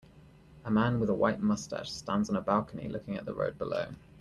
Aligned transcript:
A 0.65 0.71
man 0.71 0.99
with 0.99 1.11
a 1.11 1.13
white 1.13 1.41
mustache 1.43 1.91
stands 1.91 2.27
on 2.27 2.35
a 2.35 2.41
balcony 2.41 2.89
looking 2.89 3.17
at 3.17 3.25
the 3.25 3.35
road 3.35 3.59
below. 3.59 3.85